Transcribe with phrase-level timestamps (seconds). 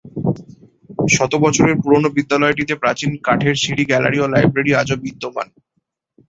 [1.07, 5.47] শত বছরের পুরোনো বিদ্যালয়টিতে প্রাচীন কাঠের সিঁড়ি, গ্যালারি ও লাইব্রেরি আজও বিদ্যমান।